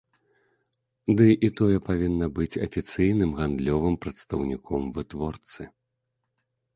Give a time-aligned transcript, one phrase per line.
[1.17, 5.61] Ды і тое павінна быць афіцыйным гандлёвым прадстаўніком вытворцы.